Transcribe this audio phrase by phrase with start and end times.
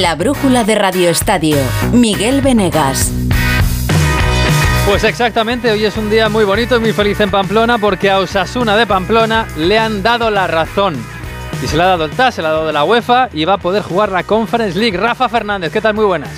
[0.00, 1.56] La brújula de Radio Estadio.
[1.90, 3.10] Miguel Venegas.
[4.86, 8.20] Pues exactamente, hoy es un día muy bonito y muy feliz en Pamplona porque a
[8.20, 10.94] Osasuna de Pamplona le han dado la razón.
[11.64, 13.44] Y se le ha dado el TAS, se le ha dado de la UEFA y
[13.44, 14.96] va a poder jugar la Conference League.
[14.96, 15.94] Rafa Fernández, ¿qué tal?
[15.94, 16.30] Muy buenas.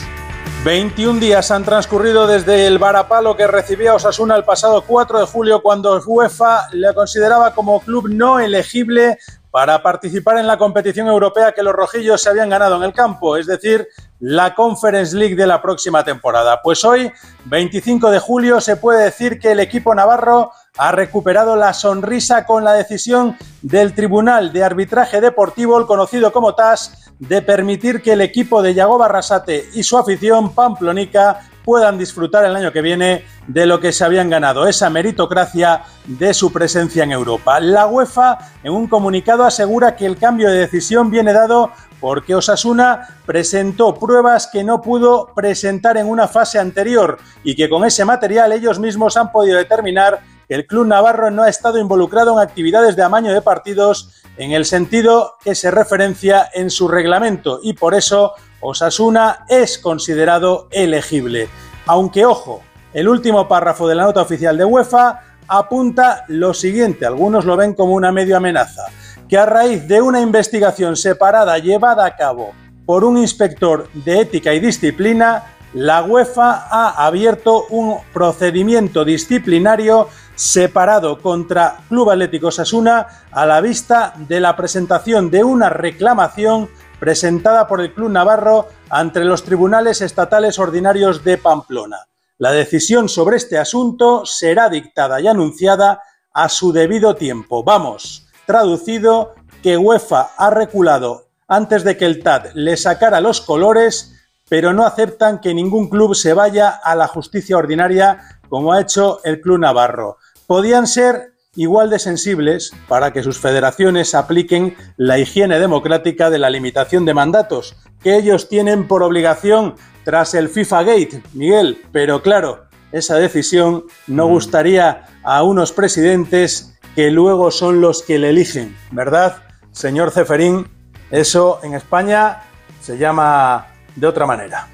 [0.64, 5.60] 21 días han transcurrido desde el varapalo que recibía Osasuna el pasado 4 de julio
[5.60, 9.18] cuando UEFA le consideraba como club no elegible
[9.50, 13.36] para participar en la competición europea que los rojillos se habían ganado en el campo,
[13.36, 13.88] es decir,
[14.20, 16.60] la Conference League de la próxima temporada.
[16.62, 17.10] Pues hoy,
[17.46, 22.62] 25 de julio, se puede decir que el equipo navarro ha recuperado la sonrisa con
[22.62, 28.20] la decisión del Tribunal de Arbitraje Deportivo, el conocido como TAS, de permitir que el
[28.20, 33.66] equipo de Yago Barrasate y su afición pamplonica puedan disfrutar el año que viene de
[33.66, 37.60] lo que se habían ganado, esa meritocracia de su presencia en Europa.
[37.60, 41.70] La UEFA, en un comunicado, asegura que el cambio de decisión viene dado
[42.00, 47.84] porque Osasuna presentó pruebas que no pudo presentar en una fase anterior y que con
[47.84, 52.32] ese material ellos mismos han podido determinar que el club navarro no ha estado involucrado
[52.32, 57.60] en actividades de amaño de partidos en el sentido que se referencia en su reglamento
[57.62, 61.48] y por eso Osasuna es considerado elegible.
[61.86, 67.44] Aunque ojo, el último párrafo de la nota oficial de UEFA apunta lo siguiente, algunos
[67.44, 68.86] lo ven como una medio amenaza
[69.30, 72.52] que a raíz de una investigación separada llevada a cabo
[72.84, 81.20] por un inspector de ética y disciplina, la UEFA ha abierto un procedimiento disciplinario separado
[81.20, 86.68] contra Club Atlético Sasuna a la vista de la presentación de una reclamación
[87.00, 92.06] presentada por el Club Navarro ante los tribunales estatales ordinarios de Pamplona.
[92.38, 97.64] La decisión sobre este asunto será dictada y anunciada a su debido tiempo.
[97.64, 104.14] Vamos, Traducido, que UEFA ha reculado antes de que el TAD le sacara los colores,
[104.48, 109.20] pero no aceptan que ningún club se vaya a la justicia ordinaria como ha hecho
[109.24, 110.18] el Club Navarro.
[110.46, 116.50] Podían ser igual de sensibles para que sus federaciones apliquen la higiene democrática de la
[116.50, 119.74] limitación de mandatos, que ellos tienen por obligación
[120.04, 124.30] tras el FIFA Gate, Miguel, pero claro, esa decisión no mm.
[124.30, 129.42] gustaría a unos presidentes que luego son los que le eligen, ¿verdad?
[129.72, 130.68] Señor Ceferín,
[131.10, 132.42] eso en España
[132.80, 134.68] se llama de otra manera.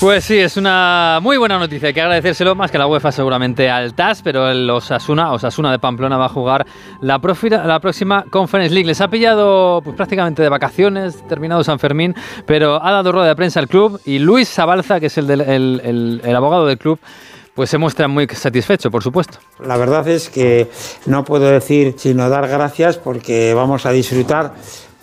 [0.00, 1.88] Pues sí, es una muy buena noticia.
[1.88, 5.80] Hay que agradecérselo más que la UEFA seguramente al TAS, pero el Osasuna, Osasuna de
[5.80, 6.64] Pamplona va a jugar
[7.00, 8.86] la, próxima Conference League.
[8.86, 12.14] Les ha pillado pues, prácticamente de vacaciones, terminado San Fermín,
[12.46, 16.36] pero ha dado rueda de prensa al club y Luis Sabalza, que es el, el
[16.36, 17.00] abogado del club,
[17.56, 19.38] pues se muestra muy satisfecho, por supuesto.
[19.64, 20.70] La verdad es que
[21.06, 24.54] no puedo decir sino dar gracias porque vamos a disfrutar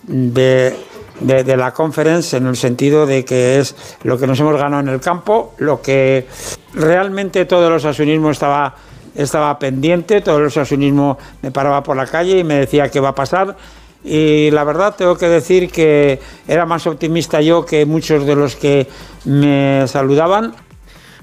[0.04, 0.74] de,
[1.22, 5.00] la conference en el sentido de que es lo que nos hemos ganado en el
[5.00, 6.28] campo, lo que
[6.74, 8.76] realmente todo el osasunismo estaba,
[9.16, 13.10] estaba pendiente, todo el osasunismo me paraba por la calle y me decía qué va
[13.10, 13.56] a pasar.
[14.04, 18.56] Y la verdad tengo que decir que era más optimista yo que muchos de los
[18.56, 18.88] que
[19.26, 20.54] me saludaban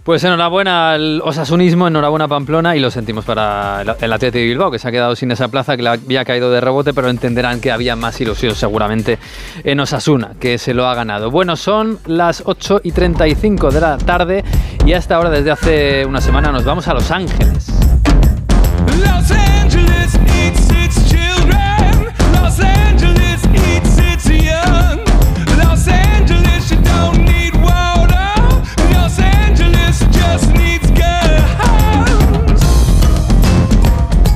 [0.04, 4.78] pues enhorabuena al osasunismo, enhorabuena Pamplona y lo sentimos para el Atlético de Bilbao, que
[4.78, 7.70] se ha quedado sin esa plaza, que le había caído de rebote, pero entenderán que
[7.70, 9.18] había más ilusión seguramente
[9.62, 11.30] en Osasuna, que se lo ha ganado.
[11.30, 14.44] Bueno, son las 8 y 35 de la tarde
[14.84, 17.81] y hasta ahora, desde hace una semana, nos vamos a Los Ángeles.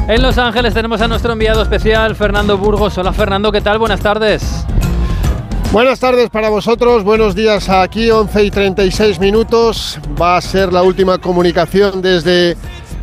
[0.08, 2.96] En Los Ángeles tenemos a nuestro enviado especial, Fernando Burgos.
[2.96, 3.78] Hola Fernando, ¿qué tal?
[3.78, 4.64] Buenas tardes.
[5.72, 9.98] Buenas tardes para vosotros, buenos días aquí, 11 y 36 minutos.
[10.20, 12.56] Va a ser la última comunicación desde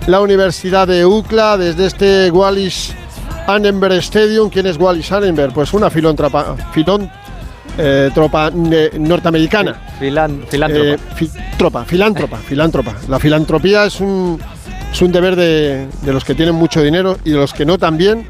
[0.07, 2.95] la Universidad de UCLA, desde este Wallis
[3.47, 4.49] Annenberg Stadium.
[4.49, 5.53] ¿Quién es Wallis Annenberg?
[5.53, 7.11] Pues una filántropa, filón,
[7.77, 9.75] eh, tropa norteamericana.
[9.99, 10.69] filántropa.
[10.69, 10.97] Eh,
[11.85, 12.95] filántropa, filántropa.
[13.09, 14.39] La filantropía es un
[14.93, 18.27] es un deber de, los que tienen mucho dinero y de los que no también,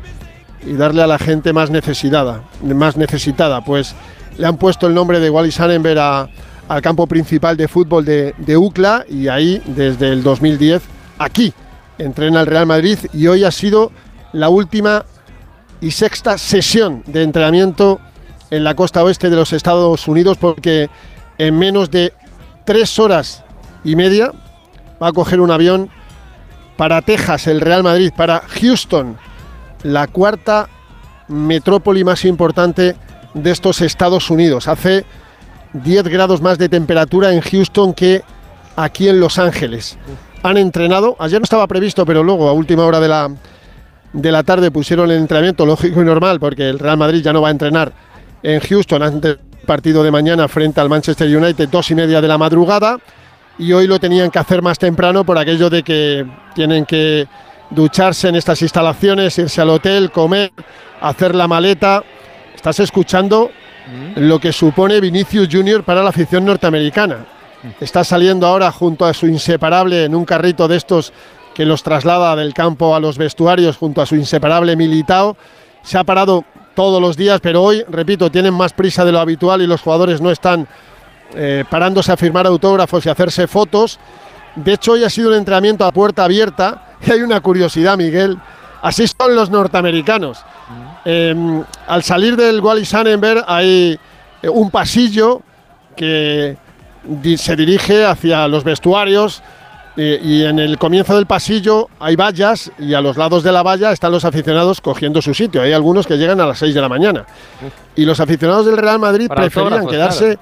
[0.66, 3.66] y darle a la gente más necesitada, más necesitada.
[3.66, 3.94] Pues
[4.38, 9.04] le han puesto el nombre de Wallis Annenberg al campo principal de fútbol de UCLA
[9.10, 10.82] y ahí desde el 2010
[11.20, 11.54] aquí
[11.98, 13.92] entrena el Real Madrid y hoy ha sido
[14.32, 15.04] la última
[15.82, 18.00] y sexta sesión de entrenamiento
[18.52, 20.90] en la costa oeste de los Estados Unidos porque
[21.38, 22.14] en menos de
[22.66, 23.44] tres horas
[23.84, 24.32] y media
[25.02, 25.90] va a coger un avión
[26.78, 29.18] para Texas el Real Madrid, para Houston,
[29.84, 30.70] la cuarta
[31.28, 32.96] metrópoli más importante
[33.34, 34.68] de estos Estados Unidos.
[34.68, 35.06] Hace
[35.74, 38.24] 10 grados más de temperatura en Houston que
[38.76, 39.98] aquí en Los Ángeles.
[40.44, 43.32] Han entrenado, ayer no estaba previsto, pero luego a última hora de la,
[44.12, 47.42] de la tarde pusieron el entrenamiento lógico y normal, porque el Real Madrid ya no
[47.42, 47.94] va a entrenar
[48.42, 52.28] en Houston antes del partido de mañana frente al Manchester United, dos y media de
[52.28, 53.00] la madrugada,
[53.58, 57.28] y hoy lo tenían que hacer más temprano por aquello de que tienen que
[57.70, 60.52] ducharse en estas instalaciones, irse al hotel, comer,
[61.02, 62.04] hacer la maleta.
[62.56, 63.52] Estás escuchando
[64.16, 67.26] lo que supone Vinicius Junior para la afición norteamericana.
[67.80, 71.14] Está saliendo ahora junto a su inseparable en un carrito de estos
[71.54, 75.38] que los traslada del campo a los vestuarios junto a su inseparable Militao.
[75.84, 76.44] Se ha parado
[76.76, 80.20] todos los días, pero hoy, repito, tienen más prisa de lo habitual y los jugadores
[80.20, 80.68] no están
[81.36, 84.00] eh, parándose a firmar autógrafos y hacerse fotos.
[84.56, 88.38] De hecho, hoy ha sido un entrenamiento a puerta abierta y hay una curiosidad, Miguel.
[88.82, 90.44] Así son los norteamericanos.
[91.06, 94.00] Em, al salir del Wally Sannenberg hay
[94.42, 95.42] eh, un pasillo
[95.96, 96.58] que
[97.38, 99.44] se dirige hacia los vestuarios
[99.96, 103.62] eh, y en el comienzo del pasillo hay vallas y a los lados de la
[103.62, 105.62] valla están los aficionados cogiendo su sitio.
[105.62, 107.26] Hay algunos que llegan a las 6 de la mañana.
[107.96, 110.38] Y los aficionados del Real Madrid preferían quedarse...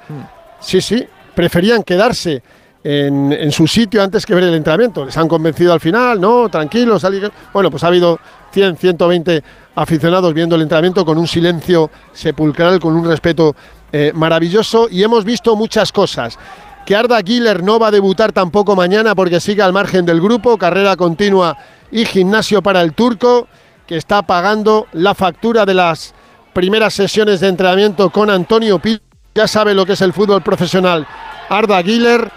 [0.61, 1.05] Sí, sí,
[1.35, 2.41] preferían quedarse
[2.83, 5.05] en, su sitio antes que ver el entrenamiento.
[5.05, 7.05] Les han convencido al final, no, tranquilos.
[7.53, 8.19] Bueno, pues ha habido
[8.51, 9.43] 100, 120
[9.75, 13.55] aficionados viendo el entrenamiento con un silencio sepulcral, con un respeto
[13.91, 16.37] eh, maravilloso y hemos visto muchas cosas.
[16.85, 20.57] Que Arda Giller no va a debutar tampoco mañana porque sigue al margen del grupo,
[20.57, 21.57] carrera continua
[21.91, 23.47] y gimnasio para el turco,
[23.85, 26.13] que está pagando la factura de las
[26.53, 28.99] primeras sesiones de entrenamiento con Antonio Pi.
[29.33, 31.07] Ya sabe lo que es el fútbol profesional
[31.49, 32.29] Arda Giller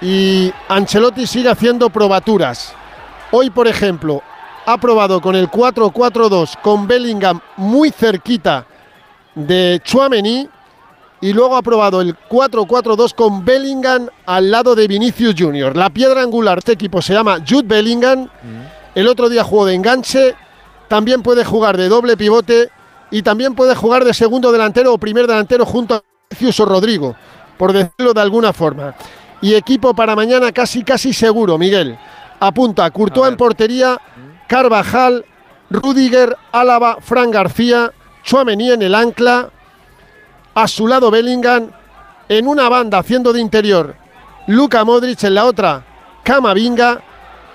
[0.00, 2.74] y Ancelotti sigue haciendo probaturas.
[3.30, 4.22] Hoy, por ejemplo,
[4.64, 8.66] ha probado con el 4-4-2 con Bellingham muy cerquita
[9.34, 10.48] de Chuamení
[11.20, 15.76] y luego ha probado el 4-4-2 con Bellingham al lado de Vinicius Junior.
[15.76, 18.28] La piedra angular de este equipo se llama Jude Bellingham.
[18.94, 20.34] El otro día jugó de enganche,
[20.88, 22.70] también puede jugar de doble pivote
[23.10, 26.02] y también puede jugar de segundo delantero o primer delantero junto
[26.64, 27.16] Rodrigo,
[27.58, 28.94] por decirlo de alguna forma
[29.42, 31.98] y equipo para mañana casi casi seguro, Miguel.
[32.40, 34.00] Apunta Courtois en portería,
[34.48, 35.24] Carvajal,
[35.68, 37.92] Rudiger, Álava, Fran García,
[38.22, 39.50] Chuamení en el ancla,
[40.54, 41.70] a su lado Bellingham,
[42.28, 43.96] en una banda haciendo de interior,
[44.46, 45.84] Luka Modric en la otra,
[46.22, 47.02] Camavinga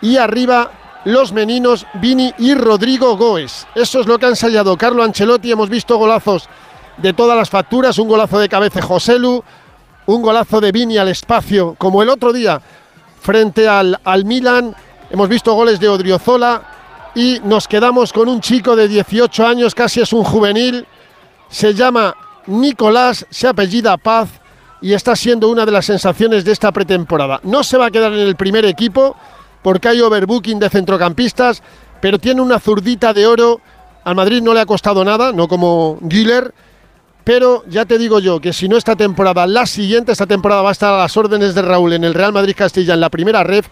[0.02, 0.72] y arriba
[1.06, 3.66] los meninos Vini y Rodrigo Goes.
[3.76, 5.52] Eso es lo que han ensayado Carlo Ancelotti.
[5.52, 6.50] Hemos visto golazos
[6.98, 9.44] de todas las facturas, un golazo de cabeza Joselu,
[10.08, 12.62] un golazo de Vini al espacio, como el otro día
[13.22, 14.76] frente al, al Milan.
[15.10, 20.02] Hemos visto goles de Odriozola y nos quedamos con un chico de 18 años, casi
[20.02, 20.86] es un juvenil.
[21.50, 22.16] Se llama
[22.48, 24.30] Nicolás, se apellida Paz
[24.82, 27.40] y está siendo una de las sensaciones de esta pretemporada.
[27.44, 29.16] No se va a quedar en el primer equipo
[29.62, 31.62] porque hay overbooking de centrocampistas,
[32.00, 33.60] pero tiene una zurdita de oro.
[34.04, 36.54] Al Madrid no le ha costado nada, no como Giller
[37.28, 40.70] pero ya te digo yo que si no esta temporada, la siguiente, esta temporada va
[40.70, 43.44] a estar a las órdenes de Raúl en el Real Madrid Castilla en la primera
[43.44, 43.68] ref,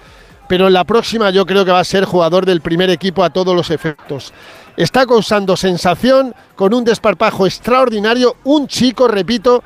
[0.49, 3.29] pero en la próxima yo creo que va a ser jugador del primer equipo a
[3.29, 4.33] todos los efectos.
[4.75, 9.63] Está causando sensación con un desparpajo extraordinario, un chico, repito,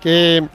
[0.00, 0.46] que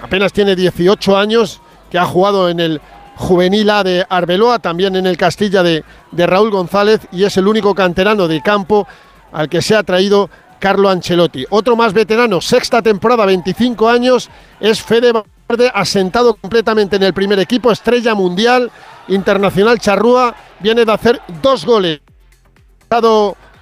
[0.00, 1.60] apenas tiene 18 años,
[1.90, 2.80] que ha jugado en el
[3.16, 5.82] juvenil A de Arbeloa, también en el Castilla de,
[6.12, 8.86] de Raúl González y es el único canterano de campo
[9.32, 11.44] al que se ha traído Carlo Ancelotti.
[11.50, 17.38] Otro más veterano, sexta temporada, 25 años, es Fede Valverde, asentado completamente en el primer
[17.38, 18.70] equipo, estrella mundial,
[19.08, 22.00] internacional charrúa, viene de hacer dos goles.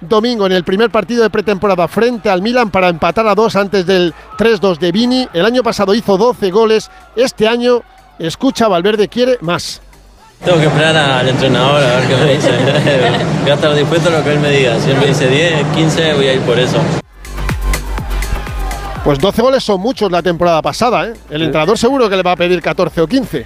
[0.01, 3.85] Domingo en el primer partido de pretemporada frente al Milan para empatar a dos antes
[3.85, 5.27] del 3-2 de Vini.
[5.33, 6.91] El año pasado hizo 12 goles.
[7.15, 7.81] Este año,
[8.19, 9.81] escucha, Valverde quiere más.
[10.43, 12.51] Tengo que esperar al entrenador a ver qué me dice.
[13.41, 14.79] voy a estar dispuesto a lo que él me diga.
[14.79, 16.77] Si él me dice 10, 15, voy a ir por eso.
[19.03, 21.07] Pues 12 goles son muchos la temporada pasada.
[21.07, 21.13] ¿eh?
[21.29, 23.45] El entrenador seguro que le va a pedir 14 o 15.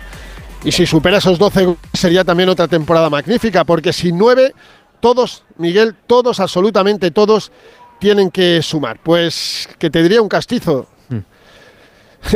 [0.64, 4.54] Y si supera esos 12 sería también otra temporada magnífica, porque sin 9,
[5.00, 7.52] todos, Miguel, todos, absolutamente todos,
[8.00, 9.00] tienen que sumar.
[9.02, 10.88] Pues que te diría un castizo.
[11.10, 11.20] Mm.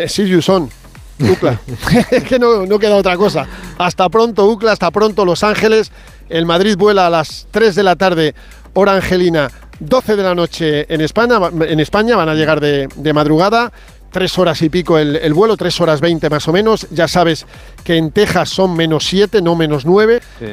[0.08, 0.70] Sí, son.
[1.20, 1.60] Ucla.
[2.12, 3.48] es que no, no, queda otra cosa.
[3.78, 5.92] Hasta pronto, Ucla, hasta pronto, Los Ángeles.
[6.30, 8.34] El Madrid vuela a las 3 de la tarde,
[8.74, 11.40] hora angelina, 12 de la noche en España.
[11.68, 13.72] En España van a llegar de, madrugada.
[14.12, 16.88] Tres horas y pico el, vuelo, tres horas veinte más o menos.
[16.92, 17.48] Ya sabes
[17.84, 20.22] que en Texas son menos siete, no menos nueve.
[20.38, 20.46] Sí.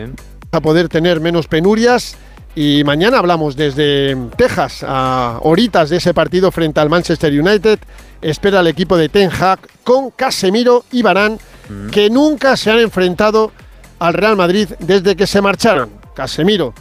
[0.51, 2.17] A poder tener menos penurias.
[2.55, 7.79] Y mañana hablamos desde Texas, a horitas de ese partido frente al Manchester United.
[8.21, 11.39] Espera el equipo de Ten Hag con Casemiro y Barán,
[11.69, 11.91] mm.
[11.91, 13.53] que nunca se han enfrentado
[13.99, 15.91] al Real Madrid desde que se marcharon.
[16.15, 16.75] Casemiro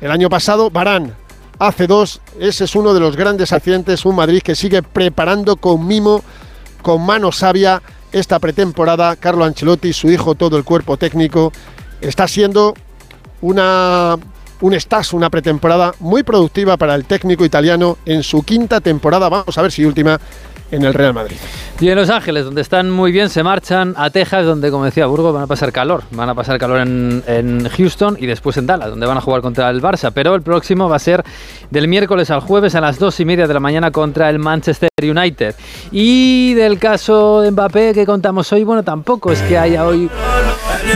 [0.00, 1.14] el año pasado, Barán
[1.58, 2.20] hace dos.
[2.38, 4.04] Ese es uno de los grandes accidentes.
[4.04, 6.22] Un Madrid que sigue preparando con mimo,
[6.82, 9.16] con mano sabia esta pretemporada.
[9.16, 11.52] Carlo Ancelotti, su hijo, todo el cuerpo técnico.
[12.00, 12.74] Está siendo
[13.40, 14.16] una
[14.60, 19.56] un estás, una pretemporada muy productiva para el técnico italiano en su quinta temporada, vamos
[19.56, 20.18] a ver si última,
[20.70, 21.36] en el Real Madrid.
[21.80, 25.06] Y en Los Ángeles, donde están muy bien, se marchan a Texas, donde, como decía
[25.06, 26.02] Burgos, van a pasar calor.
[26.10, 29.42] Van a pasar calor en, en, Houston y después en Dallas, donde van a jugar
[29.42, 30.10] contra el Barça.
[30.12, 31.24] Pero el próximo va a ser
[31.70, 34.90] del miércoles al jueves a las dos y media de la mañana contra el Manchester
[35.00, 35.54] United.
[35.92, 40.10] Y del caso de Mbappé que contamos hoy, bueno, tampoco es que haya hoy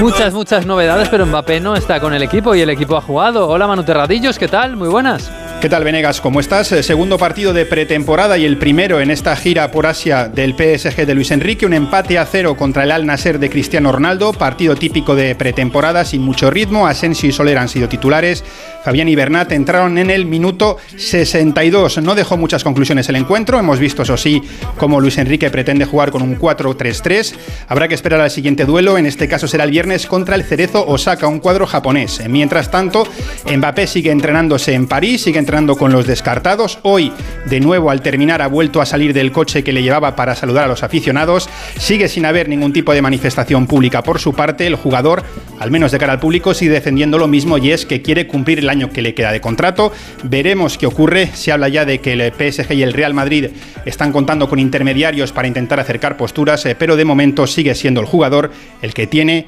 [0.01, 3.49] muchas, muchas novedades, pero Mbappé no está con el equipo y el equipo ha jugado.
[3.49, 4.77] Hola Manu Terradillos, ¿qué tal?
[4.77, 5.31] Muy buenas.
[5.62, 6.21] ¿Qué tal, Venegas?
[6.21, 6.73] ¿Cómo estás?
[6.73, 11.07] Eh, segundo partido de pretemporada y el primero en esta gira por Asia del PSG
[11.07, 11.67] de Luis Enrique.
[11.67, 14.33] Un empate a cero contra el Al Nasser de Cristiano Ronaldo.
[14.33, 16.89] Partido típico de pretemporada sin mucho ritmo.
[16.89, 18.43] Asensio y Soler han sido titulares.
[18.85, 21.99] Fabián y Bernat entraron en el minuto 62.
[21.99, 23.59] No dejó muchas conclusiones el encuentro.
[23.59, 24.43] Hemos visto, eso sí,
[24.77, 27.35] cómo Luis Enrique pretende jugar con un 4-3-3.
[27.69, 28.99] Habrá que esperar al siguiente duelo.
[28.99, 32.21] En este caso será el viernes contra el Cerezo Osaka, un cuadro japonés.
[32.29, 33.07] Mientras tanto,
[33.47, 36.81] Mbappé sigue entrenándose en París, sigue entrenando con los descartados.
[36.83, 37.12] Hoy,
[37.47, 40.65] de nuevo, al terminar, ha vuelto a salir del coche que le llevaba para saludar
[40.65, 41.49] a los aficionados.
[41.79, 44.67] Sigue sin haber ningún tipo de manifestación pública por su parte.
[44.67, 45.23] El jugador,
[45.61, 48.59] al menos de cara al público, sigue defendiendo lo mismo y es que quiere cumplir
[48.59, 49.93] el año que le queda de contrato.
[50.25, 51.29] Veremos qué ocurre.
[51.35, 53.50] Se habla ya de que el PSG y el Real Madrid
[53.87, 58.07] están contando con intermediarios para intentar acercar posturas, eh, pero de momento sigue siendo el
[58.07, 58.50] jugador
[58.83, 59.47] el que tiene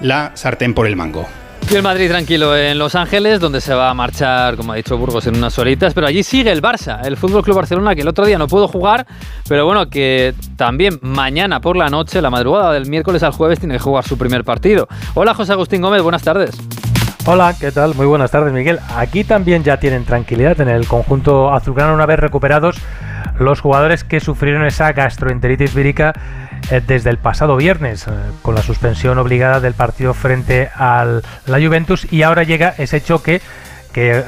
[0.00, 1.26] la sartén por el mango.
[1.72, 5.26] El Madrid tranquilo en Los Ángeles, donde se va a marchar, como ha dicho Burgos,
[5.26, 5.92] en unas horitas.
[5.92, 8.68] Pero allí sigue el Barça, el Fútbol Club Barcelona, que el otro día no pudo
[8.68, 9.06] jugar,
[9.48, 13.74] pero bueno, que también mañana por la noche, la madrugada del miércoles al jueves, tiene
[13.74, 14.86] que jugar su primer partido.
[15.14, 16.54] Hola, José Agustín Gómez, buenas tardes.
[17.26, 17.94] Hola, ¿qué tal?
[17.94, 18.80] Muy buenas tardes, Miguel.
[18.94, 22.76] Aquí también ya tienen tranquilidad en el conjunto azulgrana una vez recuperados
[23.38, 26.12] los jugadores que sufrieron esa gastroenteritis vírica
[26.70, 28.10] eh, desde el pasado viernes, eh,
[28.42, 33.40] con la suspensión obligada del partido frente al la Juventus, y ahora llega ese choque
[33.94, 34.22] que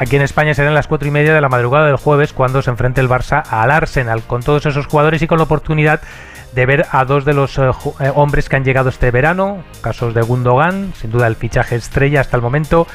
[0.00, 2.62] aquí en España será en las cuatro y media de la madrugada del jueves cuando
[2.62, 6.00] se enfrente el Barça al Arsenal con todos esos jugadores y con la oportunidad
[6.54, 7.70] de ver a dos de los eh,
[8.14, 12.36] hombres que han llegado este verano, casos de Gundogan, sin duda el fichaje estrella hasta
[12.36, 12.86] el momento,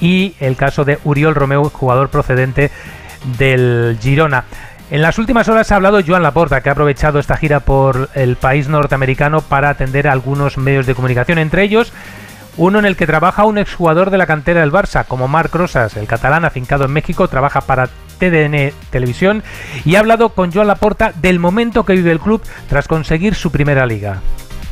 [0.00, 2.72] y el caso de Uriol Romeo, jugador procedente
[3.38, 4.44] del Girona.
[4.90, 8.36] En las últimas horas ha hablado Joan Laporta, que ha aprovechado esta gira por el
[8.36, 11.92] país norteamericano para atender a algunos medios de comunicación, entre ellos
[12.58, 15.96] uno en el que trabaja un exjugador de la cantera del Barça, como Marc Rosas,
[15.96, 17.88] el catalán afincado en México, trabaja para
[18.18, 19.42] TDN Televisión
[19.84, 23.50] y ha hablado con Joan Laporta del momento que vive el club tras conseguir su
[23.52, 24.20] primera liga.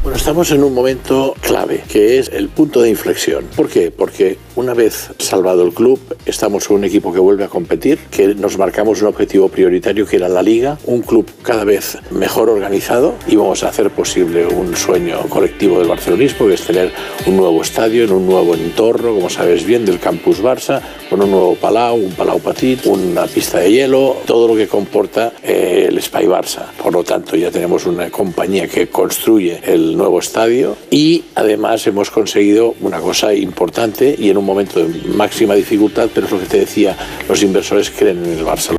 [0.06, 3.44] Bueno, estamos en un momento clave, que es el punto de inflexión.
[3.56, 3.90] ¿Por qué?
[3.90, 8.32] Porque una vez salvado el club, estamos con un equipo que vuelve a competir, que
[8.36, 13.16] nos marcamos un objetivo prioritario que era la liga, un club cada vez mejor organizado
[13.26, 16.92] y vamos a hacer posible un sueño colectivo del barcelonismo, que es tener
[17.26, 21.32] un nuevo estadio en un nuevo entorno, como sabes bien, del campus Barça, con un
[21.32, 26.00] nuevo palau, un palau petit, una pista de hielo, todo lo que comporta eh, el
[26.00, 26.70] Spy Barça.
[26.80, 32.10] Por lo tanto, ya tenemos una compañía que construye el nuevo estadio y además hemos
[32.10, 36.46] conseguido una cosa importante y en un momento de máxima dificultad, pero es lo que
[36.46, 36.96] te decía,
[37.28, 38.78] los inversores creen en el Barcelona.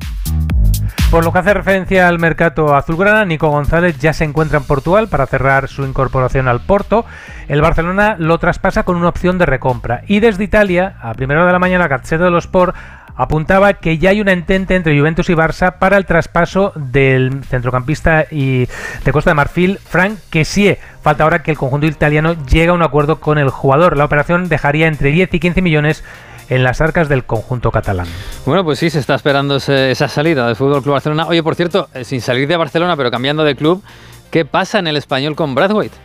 [1.09, 5.07] Por lo que hace referencia al mercado azulgrana, Nico González ya se encuentra en Portugal
[5.07, 7.05] para cerrar su incorporación al Porto.
[7.47, 10.01] El Barcelona lo traspasa con una opción de recompra.
[10.07, 12.75] Y desde Italia, a primera hora de la mañana, Gazzetta de los Sport
[13.17, 18.27] apuntaba que ya hay una entente entre Juventus y Barça para el traspaso del centrocampista
[18.29, 18.67] y
[19.03, 20.77] de Costa de Marfil, Frank Kessie.
[21.01, 23.97] Falta ahora que el conjunto italiano llegue a un acuerdo con el jugador.
[23.97, 26.03] La operación dejaría entre 10 y 15 millones
[26.49, 28.07] en las arcas del conjunto catalán.
[28.45, 31.25] Bueno, pues sí, se está esperando esa salida del Fútbol Club Barcelona.
[31.27, 33.83] Oye, por cierto, eh, sin salir de Barcelona, pero cambiando de club,
[34.31, 35.97] ¿qué pasa en el español con Bradwaite?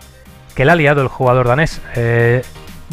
[0.55, 1.81] Que le ha liado el jugador danés.
[1.95, 2.43] Eh,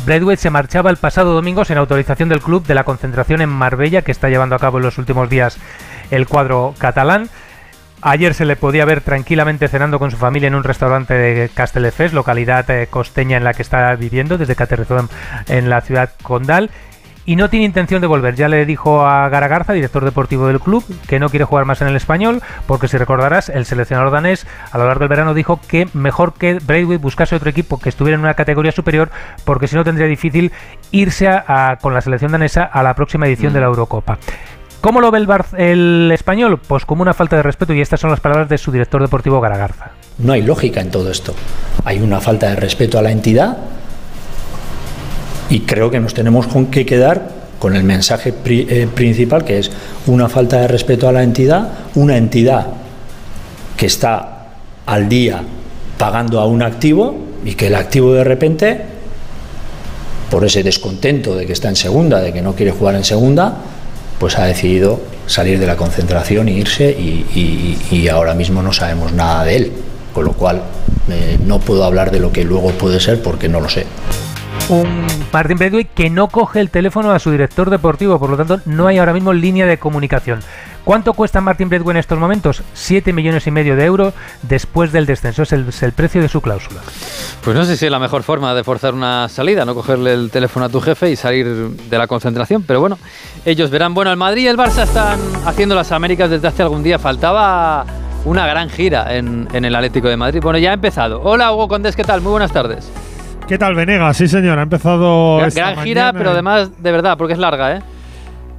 [0.06, 4.02] Braithwaite se marchaba el pasado domingo sin autorización del club de la concentración en Marbella
[4.02, 5.58] que está llevando a cabo en los últimos días
[6.12, 7.30] el cuadro catalán.
[8.02, 12.14] Ayer se le podía ver tranquilamente cenando con su familia en un restaurante de Castelldefels,
[12.14, 15.10] localidad eh, costeña en la que está viviendo desde que aterrizó
[15.48, 16.70] en, la ciudad condal.
[17.26, 18.36] Y no tiene intención de volver.
[18.36, 21.88] Ya le dijo a Garagarza, director deportivo del club, que no quiere jugar más en
[21.88, 25.88] el español, porque si recordarás, el seleccionador danés a lo largo del verano dijo que
[25.94, 29.10] mejor que Braithwaite buscase otro equipo que estuviera en una categoría superior,
[29.46, 30.52] porque si no tendría difícil
[30.92, 34.18] irse a, con la selección danesa a la próxima edición de la Eurocopa.
[34.82, 36.60] ¿Cómo lo ve el, el, español?
[36.66, 39.42] Pues como una falta de respeto y estas son las palabras de su director deportivo
[39.42, 39.92] Garagarza.
[40.18, 41.36] No hay lógica en todo esto.
[41.84, 43.58] Hay una falta de respeto a la entidad
[45.50, 49.72] y creo que nos tenemos que quedar con el mensaje eh, principal que es
[50.08, 52.68] una falta de respeto a la entidad, una entidad
[53.76, 54.48] que está
[54.86, 55.42] al día
[55.98, 58.82] pagando a un activo y que el activo de repente,
[60.30, 63.58] por ese descontento de que está en segunda, de que no quiere jugar en segunda,
[64.20, 69.46] pues ha decidido salir de la concentración e irse y ahora mismo no sabemos nada
[69.46, 69.72] de él,
[70.14, 70.62] con lo cual
[71.10, 73.86] eh, no puedo hablar de lo que luego puede ser porque no lo sé
[74.70, 78.62] un Martin Braithwaite que no coge el teléfono a su director deportivo, por lo tanto
[78.66, 80.40] no hay ahora mismo línea de comunicación.
[80.86, 82.64] ¿Cuánto cuesta Martin Braithwaite en estos momentos?
[82.74, 86.82] 7 millones y medio de euros después del descenso, es el, precio de su cláusula.
[87.44, 90.32] Pues no sé si es la mejor forma de forzar una salida, no cogerle el
[90.32, 92.98] teléfono a tu jefe y salir de la concentración, pero bueno,
[93.46, 93.94] ellos verán.
[93.94, 97.86] Bueno, el Madrid y el Barça están haciendo las Américas desde hace algún día, faltaba
[98.26, 100.42] una gran gira en, en el Atlético de Madrid.
[100.42, 101.22] Bueno, ya ha empezado.
[101.24, 102.22] Hola Hugo Condés, ¿qué tal?
[102.22, 102.92] Muy buenas tardes.
[103.50, 104.16] ¿Qué tal, Venegas?
[104.16, 105.38] Sí, señor, ha empezado.
[105.38, 107.82] Gran, gran gira, pero además, de verdad, porque es larga, ¿eh?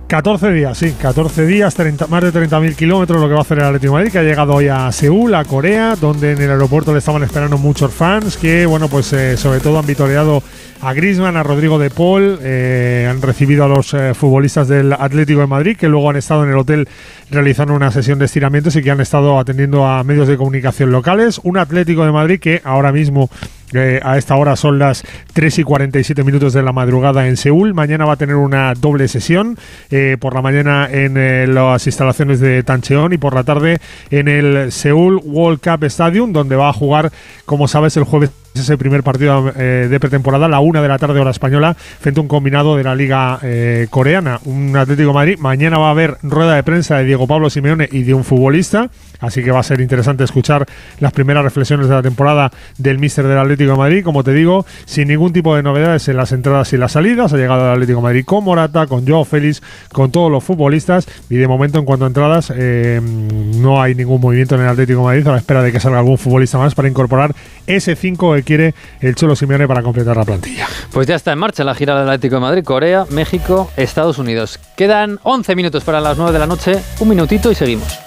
[0.09, 3.59] 14 días, sí, 14 días, 30, más de 30.000 kilómetros lo que va a hacer
[3.59, 6.51] el Atlético de Madrid, que ha llegado hoy a Seúl, a Corea, donde en el
[6.51, 10.43] aeropuerto le estaban esperando muchos fans que, bueno, pues eh, sobre todo han vitoreado
[10.83, 15.43] a Grisman, a Rodrigo de Paul, eh, han recibido a los eh, futbolistas del Atlético
[15.43, 16.89] de Madrid, que luego han estado en el hotel
[17.31, 21.41] realizando una sesión de estiramientos y que han estado atendiendo a medios de comunicación locales.
[21.45, 23.31] Un Atlético de Madrid que ahora mismo
[23.73, 27.75] eh, a esta hora son las 3 y 47 minutos de la madrugada en Seúl.
[27.75, 29.59] Mañana va a tener una doble sesión.
[29.91, 33.79] Eh, por la mañana en eh, las instalaciones de Tancheon y por la tarde
[34.11, 37.13] en el Seúl World Cup Stadium, donde va a jugar,
[37.45, 41.21] como sabes, el jueves ese primer partido eh, de pretemporada, la una de la tarde
[41.21, 45.39] hora española, frente a un combinado de la Liga eh, Coreana, un Atlético Madrid.
[45.39, 48.91] Mañana va a haber rueda de prensa de Diego Pablo Simeone y de un futbolista,
[49.21, 50.67] así que va a ser interesante escuchar
[50.99, 54.05] las primeras reflexiones de la temporada del míster del Atlético de Madrid.
[54.05, 57.33] Como te digo, sin ningún tipo de novedades en las entradas y las salidas.
[57.33, 61.07] Ha llegado el Atlético de Madrid con Morata, con Joao Félix, con todos los futbolistas
[61.29, 65.01] y de momento en cuanto a entradas eh, no hay ningún movimiento en el Atlético
[65.01, 67.35] de Madrid a la espera de que salga algún futbolista más para incorporar
[67.77, 70.67] ese 5 quiere el Cholo Simeone para completar la plantilla.
[70.93, 74.59] Pues ya está en marcha la gira del Atlético de Madrid, Corea, México, Estados Unidos.
[74.77, 77.99] Quedan 11 minutos para las 9 de la noche, un minutito y seguimos.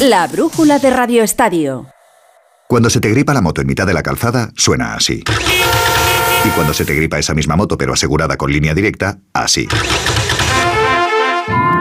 [0.00, 1.86] La brújula de Radio Estadio.
[2.68, 5.24] Cuando se te gripa la moto en mitad de la calzada, suena así.
[6.44, 9.68] Y cuando se te gripa esa misma moto pero asegurada con línea directa, así.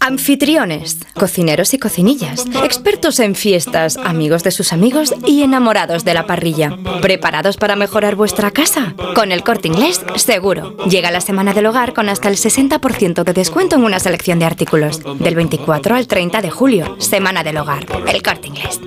[0.00, 6.26] Anfitriones, cocineros y cocinillas, expertos en fiestas, amigos de sus amigos y enamorados de la
[6.26, 6.78] parrilla.
[7.02, 8.94] ¿Preparados para mejorar vuestra casa?
[9.14, 10.74] Con el corte inglés, seguro.
[10.86, 14.46] Llega la semana del hogar con hasta el 60% de descuento en una selección de
[14.46, 15.02] artículos.
[15.18, 17.84] Del 24 al 30 de julio, semana del hogar.
[18.06, 18.80] El corte inglés.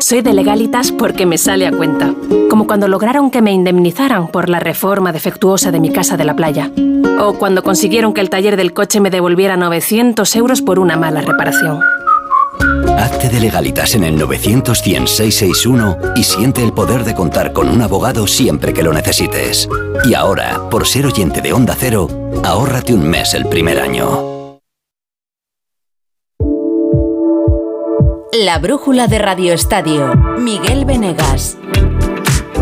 [0.00, 2.14] Soy de legalitas porque me sale a cuenta.
[2.48, 6.34] Como cuando lograron que me indemnizaran por la reforma defectuosa de mi casa de la
[6.34, 6.70] playa.
[7.20, 11.20] O cuando consiguieron que el taller del coche me devolviera 900 euros por una mala
[11.20, 11.80] reparación.
[12.96, 14.82] Hazte de legalitas en el 900
[16.16, 19.68] y siente el poder de contar con un abogado siempre que lo necesites.
[20.04, 22.08] Y ahora, por ser oyente de Onda Cero,
[22.44, 24.27] ahórrate un mes el primer año.
[28.44, 30.14] La brújula de Radio Estadio.
[30.38, 31.58] Miguel Venegas.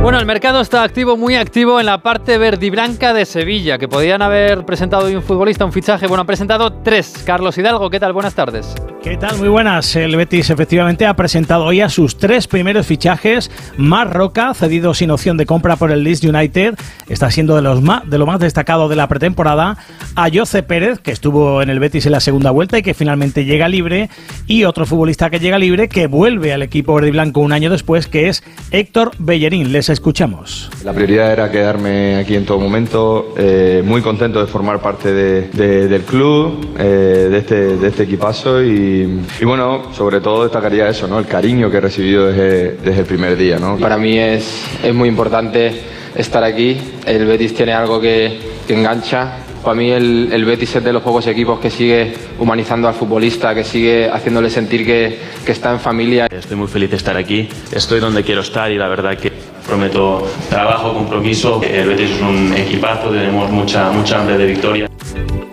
[0.06, 3.76] Bueno, el mercado está activo, muy activo en la parte verde y blanca de Sevilla,
[3.76, 6.06] que podían haber presentado hoy un futbolista, un fichaje.
[6.06, 7.24] Bueno, han presentado tres.
[7.26, 8.12] Carlos Hidalgo, ¿qué tal?
[8.12, 8.72] Buenas tardes.
[9.02, 9.36] ¿Qué tal?
[9.38, 9.96] Muy buenas.
[9.96, 13.50] El Betis efectivamente ha presentado hoy a sus tres primeros fichajes.
[13.76, 16.76] Mar Roca, cedido sin opción de compra por el Leeds United,
[17.08, 19.76] está siendo de, los más, de lo más destacado de la pretemporada.
[20.14, 23.44] A Jose Pérez, que estuvo en el Betis en la segunda vuelta y que finalmente
[23.44, 24.08] llega libre.
[24.46, 27.70] Y otro futbolista que llega libre, que vuelve al equipo verde y blanco un año
[27.70, 29.72] después, que es Héctor Bellerín.
[29.72, 30.70] Les escuchamos.
[30.84, 33.34] La prioridad era quedarme aquí en todo momento.
[33.36, 38.04] Eh, muy contento de formar parte de, de, del club, eh, de, este, de este
[38.04, 41.18] equipazo y y, bueno, sobre todo destacaría eso, ¿no?
[41.18, 43.78] El cariño que he recibido desde, desde el primer día, ¿no?
[43.78, 45.72] Para mí es, es muy importante
[46.14, 46.76] estar aquí.
[47.04, 49.38] El Betis tiene algo que, que engancha.
[49.64, 53.54] Para mí el, el Betis es de los pocos equipos que sigue humanizando al futbolista,
[53.54, 56.28] que sigue haciéndole sentir que, que está en familia.
[56.30, 59.32] Estoy muy feliz de estar aquí, estoy donde quiero estar y la verdad que
[59.66, 61.60] prometo trabajo, compromiso.
[61.62, 64.95] El Betis es un equipazo, tenemos mucha, mucha hambre de victoria.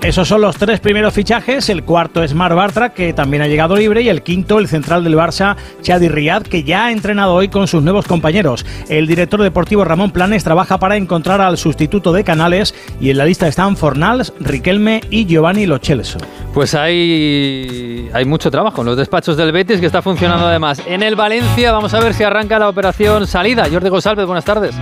[0.03, 1.69] Esos son los tres primeros fichajes.
[1.69, 4.01] El cuarto es Mar Bartra, que también ha llegado libre.
[4.01, 7.69] Y el quinto, el central del Barça, Chadi Riyad, que ya ha entrenado hoy con
[7.69, 8.65] sus nuevos compañeros.
[8.89, 12.75] El director deportivo Ramón Planes trabaja para encontrar al sustituto de Canales.
[12.99, 16.17] Y en la lista están Fornals, Riquelme y Giovanni Lo Celso.
[16.53, 20.81] Pues hay, hay mucho trabajo en los despachos del Betis que está funcionando además.
[20.85, 23.69] En el Valencia vamos a ver si arranca la operación salida.
[23.71, 24.75] Jordi González, buenas tardes.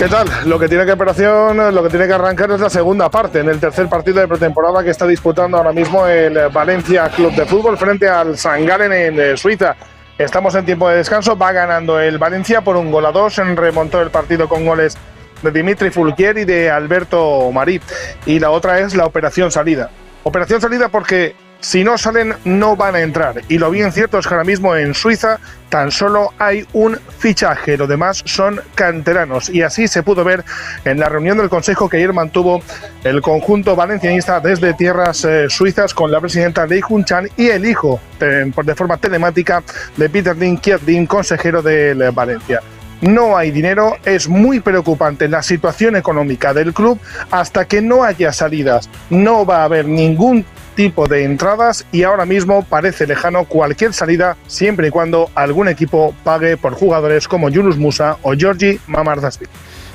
[0.00, 0.26] ¿Qué tal?
[0.46, 3.50] Lo que tiene que operación, lo que tiene que arrancar es la segunda parte, en
[3.50, 7.76] el tercer partido de pretemporada que está disputando ahora mismo el Valencia Club de Fútbol
[7.76, 8.64] frente al St.
[8.64, 9.76] Gallen en eh, Suiza.
[10.16, 14.00] Estamos en tiempo de descanso, va ganando el Valencia por un gol a dos, remontó
[14.00, 14.96] el partido con goles
[15.42, 17.78] de Dimitri Fulquier y de Alberto Marí.
[18.24, 19.90] Y la otra es la operación salida.
[20.22, 23.42] Operación salida porque si no salen no van a entrar.
[23.48, 27.76] Y lo bien cierto es que ahora mismo en Suiza tan solo hay un fichaje,
[27.76, 29.48] lo demás son canteranos.
[29.50, 30.44] Y así se pudo ver
[30.84, 32.60] en la reunión del Consejo que ayer mantuvo
[33.04, 38.00] el conjunto valencianista desde tierras eh, suizas con la presidenta Lei Chan y el hijo,
[38.18, 39.62] de, de forma telemática,
[39.96, 42.60] de Peter Din Din, consejero del Valencia
[43.00, 46.98] no hay dinero, es muy preocupante la situación económica del club
[47.30, 48.90] hasta que no haya salidas.
[49.08, 50.44] No va a haber ningún
[50.80, 56.14] tipo de entradas y ahora mismo parece lejano cualquier salida siempre y cuando algún equipo
[56.24, 59.50] pague por jugadores como Yunus Musa o Georgi Mamardasvili.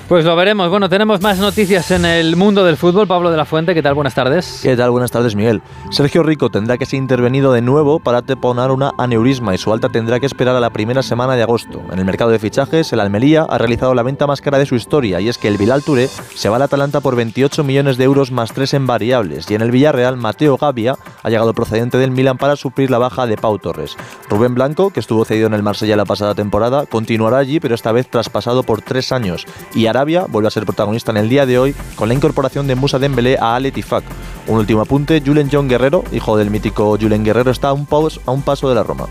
[0.08, 0.70] Pues lo veremos.
[0.70, 3.08] Bueno, tenemos más noticias en el mundo del fútbol.
[3.08, 3.96] Pablo de la Fuente, ¿qué tal?
[3.96, 4.60] Buenas tardes.
[4.62, 4.92] ¿Qué tal?
[4.92, 5.64] Buenas tardes, Miguel.
[5.90, 9.90] Sergio Rico tendrá que ser intervenido de nuevo para deponar una aneurisma y su alta
[9.90, 11.82] tendrá que esperar a la primera semana de agosto.
[11.92, 14.76] En el mercado de fichajes, el Almería ha realizado la venta más cara de su
[14.76, 18.04] historia y es que el Bilal Touré se va al Atalanta por 28 millones de
[18.04, 22.12] euros más 3 en variables y en el Villarreal, Mateo Gavia ha llegado procedente del
[22.12, 23.98] Milan para suplir la baja de Pau Torres.
[24.30, 27.92] Rubén Blanco, que estuvo cedido en el Marsella la pasada temporada, continuará allí pero esta
[27.92, 31.58] vez traspasado por tres años y Arabia vuelve a ser protagonista en el día de
[31.58, 34.04] hoy con la incorporación de Musa Dembélé a Al Ettifaq.
[34.48, 38.22] Un último apunte, Julen John Guerrero, hijo del mítico Julen Guerrero, está a un, paso,
[38.26, 39.06] a un paso de la Roma.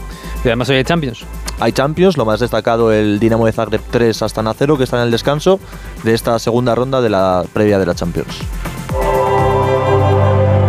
[0.44, 1.24] Y además hoy hay Champions.
[1.60, 5.04] Hay Champions, lo más destacado el Dinamo de Zagreb 3 hasta 0 que está en
[5.04, 5.60] el descanso
[6.02, 8.40] de esta segunda ronda de la previa de la Champions.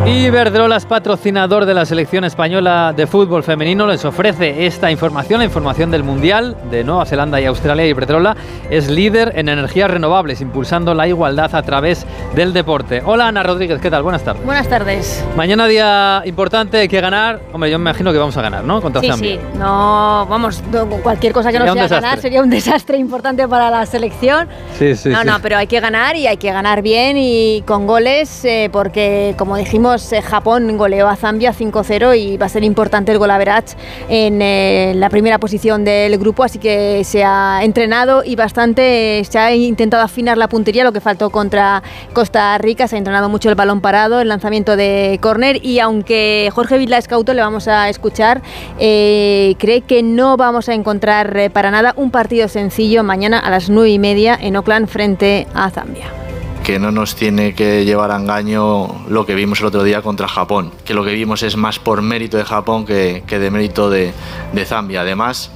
[0.08, 3.88] Iberdrola es patrocinador de la selección española de fútbol femenino.
[3.88, 7.88] Les ofrece esta información, la información del Mundial de Nueva Zelanda y Australia.
[7.88, 8.38] Iberdrola
[8.70, 13.02] es líder en energías renovables, impulsando la igualdad a través del deporte.
[13.04, 14.04] Hola Ana Rodríguez, ¿qué tal?
[14.04, 14.46] Buenas tardes.
[14.46, 15.26] Buenas tardes.
[15.36, 17.40] Mañana día importante, hay que ganar.
[17.52, 18.84] Hombre, yo me imagino que vamos a ganar, ¿no?
[18.84, 19.38] Contra sí, Zambia.
[19.38, 20.62] Sí, no, vamos,
[21.02, 24.50] cualquier cosa que no sea ganar sería un desastre importante para la selección.
[24.78, 25.10] Sí, sí.
[25.10, 25.28] No, sí.
[25.28, 29.34] no, pero hay que ganar y hay que ganar bien y con goles, eh, porque
[29.36, 33.32] como dijimos, eh, Japón goleó a Zambia 5-0 y va a ser importante el gol
[33.32, 33.76] average
[34.10, 39.40] en eh, la primera posición del grupo, así que se ha entrenado y bastante se
[39.40, 41.82] ha intentado afinar la puntería, lo que faltó contra
[42.14, 46.50] Costa Rica, se ha entrenado mucho el balón parado, el lanzamiento de córner y aunque
[46.54, 48.42] Jorge Villa Escauto le vamos a escuchar,
[48.80, 53.50] eh, cree que no vamos a encontrar eh, para nada un partido sencillo mañana a
[53.50, 56.25] las 9 y media en Oakland frente a Zambia
[56.66, 60.28] que no nos tiene que llevar a engaño lo que vimos el otro día contra
[60.28, 63.92] Japón, que lo que vimos es más por mérito de Japón que, que de mérito
[63.92, 64.14] de,
[64.52, 65.02] de, Zambia.
[65.02, 65.52] Además,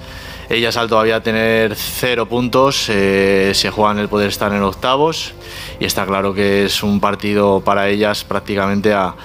[0.51, 5.33] ellas al todavía tener cero puntos, eh, se juegan el poder estar en octavos
[5.79, 9.15] y está claro que es un partido para ellas prácticamente a,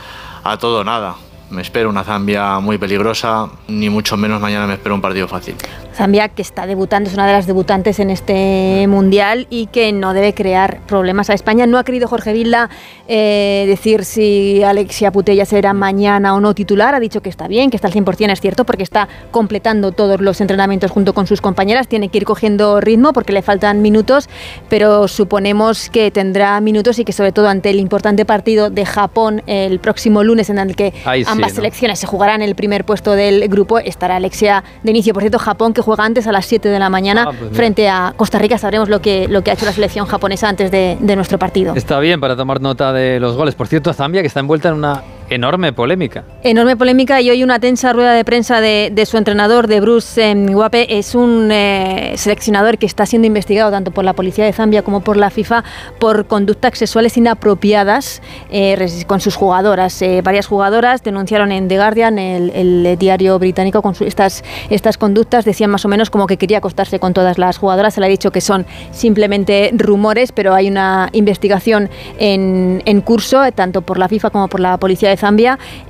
[0.42, 1.16] a todo nada.
[1.50, 5.54] Me espero una Zambia muy peligrosa, ni mucho menos mañana me espero un partido fácil.
[5.94, 10.12] Zambia que está debutando, es una de las debutantes en este mundial y que no
[10.12, 11.66] debe crear problemas a España.
[11.66, 12.68] No ha querido Jorge Vilda
[13.06, 16.94] eh, decir si Alexia Putella será mañana o no titular.
[16.94, 20.20] Ha dicho que está bien, que está al 100%, es cierto, porque está completando todos
[20.20, 21.86] los entrenamientos junto con sus compañeras.
[21.86, 24.28] Tiene que ir cogiendo ritmo porque le faltan minutos,
[24.68, 29.42] pero suponemos que tendrá minutos y que sobre todo ante el importante partido de Japón
[29.46, 31.56] el próximo lunes en el que Ahí sí, ambas ¿no?
[31.56, 35.14] selecciones se jugarán el primer puesto del grupo, estará Alexia de inicio.
[35.14, 37.88] Por cierto, Japón que juega antes a las 7 de la mañana Ah, pues frente
[37.88, 38.58] a Costa Rica.
[38.58, 41.74] Sabremos lo que, lo que ha hecho la selección japonesa antes de, de nuestro partido.
[41.74, 43.54] Está bien para tomar nota de los goles.
[43.54, 45.02] Por cierto, Zambia que está envuelta en una
[45.34, 46.24] enorme polémica.
[46.42, 50.30] Enorme polémica y hoy una tensa rueda de prensa de, de su entrenador, de Bruce
[50.30, 50.98] eh, Guape.
[50.98, 55.00] Es un eh, seleccionador que está siendo investigado tanto por la policía de Zambia como
[55.00, 55.64] por la FIFA
[55.98, 60.00] por conductas sexuales inapropiadas eh, con sus jugadoras.
[60.02, 64.96] Eh, varias jugadoras denunciaron en The Guardian, el, el diario británico, con su- estas, estas
[64.98, 65.44] conductas.
[65.44, 67.94] Decían más o menos como que quería acostarse con todas las jugadoras.
[67.94, 73.44] Se le ha dicho que son simplemente rumores, pero hay una investigación en, en curso,
[73.44, 75.23] eh, tanto por la FIFA como por la policía de Zambia.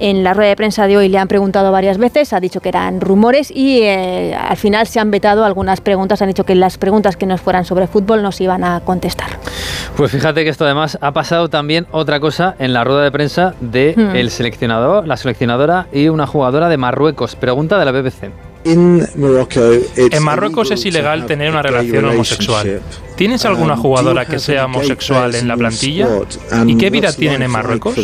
[0.00, 2.68] En la rueda de prensa de hoy le han preguntado varias veces, ha dicho que
[2.68, 6.22] eran rumores y eh, al final se han vetado algunas preguntas.
[6.22, 9.28] Han dicho que las preguntas que no fueran sobre fútbol no se iban a contestar.
[9.96, 13.54] Pues fíjate que esto además ha pasado también otra cosa en la rueda de prensa
[13.60, 14.16] de Hmm.
[14.16, 17.36] el seleccionador, la seleccionadora y una jugadora de Marruecos.
[17.36, 18.53] Pregunta de la BBC.
[18.64, 22.80] En Marruecos es ilegal tener una relación homosexual.
[23.16, 26.08] ¿Tienes alguna jugadora que sea homosexual en la plantilla?
[26.66, 27.94] ¿Y qué vida tienen en Marruecos?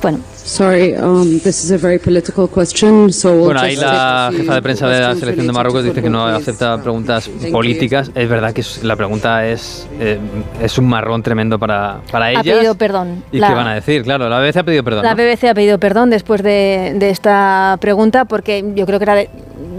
[0.00, 0.31] Bueno.
[0.44, 4.62] Sorry, um, this is a very political question, so we'll Bueno, ahí la jefa de
[4.62, 8.10] prensa de la selección de Marruecos dice que no acepta preguntas políticas.
[8.14, 10.18] Es verdad que la pregunta es, eh,
[10.60, 12.42] es un marrón tremendo para, para Ha ellas.
[12.56, 13.22] pedido perdón.
[13.30, 14.02] ¿Y La- qué van a decir?
[14.02, 15.04] Claro, la BBC ha pedido perdón.
[15.04, 15.22] La ¿no?
[15.22, 19.30] BBC ha pedido perdón después de, de esta pregunta porque yo creo que era de-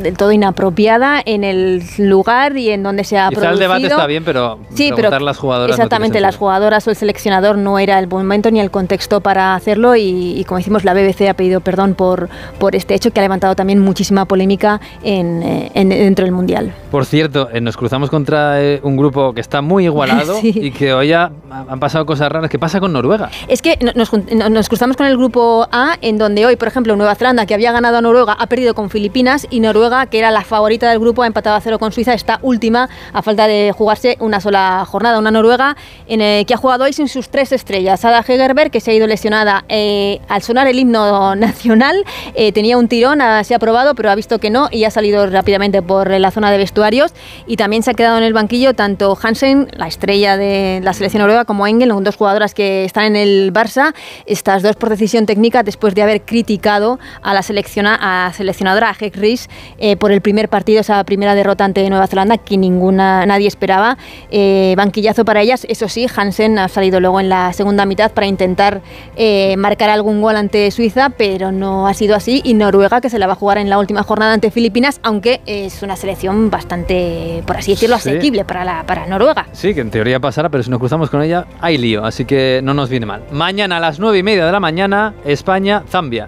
[0.02, 3.60] del todo inapropiada en el lugar y en donde se ha Quizá el producido.
[3.70, 6.28] debate está bien, pero Sí, pero preguntar a las jugadoras no exactamente sentido.
[6.28, 10.38] las jugadoras o el seleccionador no era el momento ni el contexto para hacerlo y,
[10.40, 13.56] y como decimos la BBC ha pedido perdón por, por este hecho que ha levantado
[13.56, 16.72] también muchísima polémica en, eh, en- dentro del mundial.
[16.92, 20.54] Por cierto, eh, nos cruzamos contra eh, un grupo que está muy igualado Sí.
[20.56, 22.52] y que hoy ha- han pasado cosas raras.
[22.52, 23.32] ¿Qué pasa con Noruega?
[23.48, 27.16] Es que no- nos, cruzamos con el grupo A, en donde hoy, por ejemplo, Nueva
[27.16, 30.42] Zelanda, que había ganado a Noruega, ha perdido con Filipinas, y Noruega, que era la
[30.44, 34.18] favorita del grupo, ha empatado a cero con Suiza, está última, a falta de jugarse
[34.20, 35.18] una sola jornada.
[35.18, 35.76] Una Noruega
[36.08, 38.06] en, eh, que ha jugado hoy sin sus tres estrellas.
[38.06, 42.04] Ada Hegerberg, que se ha ido lesionada eh, al sonar el himno nacional,
[42.36, 45.26] eh, tenía un tirón, se ha probado, pero ha visto que no, y ha salido
[45.28, 47.14] rápidamente por la zona de vestuarios.
[47.48, 51.22] Y también se ha quedado en el banquillo tanto Hansen, la estrella de la selección
[51.22, 53.94] noruega, como Engel, dos jugadoras que están en el Barça.
[54.26, 58.96] Estas dos por decisión técnica, después de haber criticado a la selecciona, a seleccionadora, a
[59.00, 63.26] Heck Rees, eh, por el primer partido, esa primera derrota ante Nueva Zelanda, que ninguna,
[63.26, 63.98] nadie esperaba.
[64.32, 65.66] Eh, banquillazo para ellas.
[65.70, 68.82] Eso sí, Hansen ha salido luego en la segunda mitad para intentar
[69.16, 72.42] eh, marcar algún gol ante Suiza, pero no ha sido así.
[72.44, 75.42] Y Noruega, que se la va a jugar en la última jornada ante Filipinas, aunque
[75.46, 78.10] es una selección bastante, por así decirlo, Sí.
[78.10, 79.48] asequible para, la, para Noruega.
[79.52, 82.62] Sí, que en teoría pasará, pero si nos cruzamos con ella, hay lío, así que
[82.64, 83.24] no nos viene mal.
[83.32, 86.28] Mañana a las nueve y media de la mañana, España, Zambia.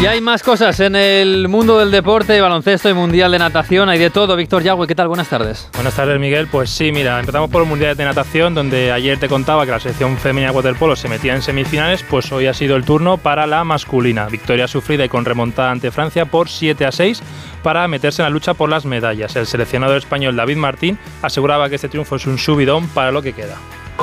[0.00, 3.88] Y hay más cosas en el mundo del deporte, baloncesto y mundial de natación.
[3.88, 4.36] Hay de todo.
[4.36, 5.08] Víctor Yagüe, ¿qué tal?
[5.08, 5.68] Buenas tardes.
[5.74, 6.46] Buenas tardes, Miguel.
[6.46, 9.80] Pues sí, mira, empezamos por el Mundial de Natación, donde ayer te contaba que la
[9.80, 13.48] selección femenina de waterpolo se metía en semifinales, pues hoy ha sido el turno para
[13.48, 14.28] la masculina.
[14.28, 17.20] Victoria sufrida y con remontada ante Francia por 7 a 6
[17.64, 19.34] para meterse en la lucha por las medallas.
[19.34, 23.32] El seleccionador español David Martín aseguraba que este triunfo es un subidón para lo que
[23.32, 23.56] queda.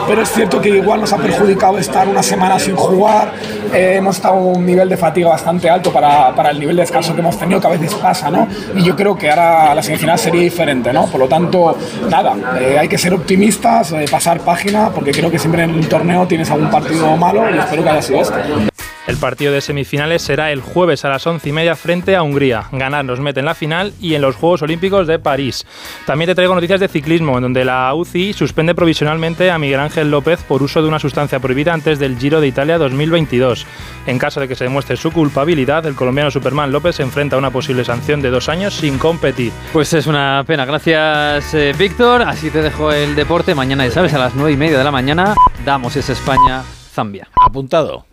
[0.07, 3.31] Pero es cierto que igual nos ha perjudicado estar una semana sin jugar.
[3.73, 7.15] Eh, hemos estado un nivel de fatiga bastante alto para, para el nivel de descanso
[7.15, 8.47] que hemos tenido, que a veces pasa, ¿no?
[8.75, 11.07] Y yo creo que ahora la semifinal sería diferente, ¿no?
[11.07, 11.75] Por lo tanto,
[12.09, 15.85] nada, eh, hay que ser optimistas, eh, pasar página, porque creo que siempre en un
[15.85, 18.74] torneo tienes algún partido malo y espero que haya sido este.
[19.07, 22.63] El partido de semifinales será el jueves a las once y media frente a Hungría.
[22.71, 25.63] Ganar nos mete en la final y en los Juegos Olímpicos de París.
[26.07, 30.09] También te traigo noticias de ciclismo, en donde la UCI suspende provisionalmente a Miguel Ángel
[30.09, 33.67] López por uso de una sustancia prohibida antes del Giro de Italia 2022.
[34.07, 37.39] En caso de que se demuestre su culpabilidad, el colombiano Superman López se enfrenta a
[37.39, 39.51] una posible sanción de dos años sin competir.
[39.71, 40.65] Pues es una pena.
[40.65, 42.23] Gracias, eh, Víctor.
[42.23, 43.53] Así te dejo el deporte.
[43.53, 47.27] Mañana, ya sabes, a las nueve y media de la mañana, damos esa España-Zambia.
[47.35, 48.05] Apuntado.